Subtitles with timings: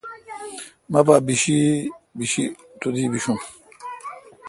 [0.91, 1.15] مہ پہ
[2.17, 2.41] بشی
[2.79, 3.37] تو دی بیشم۔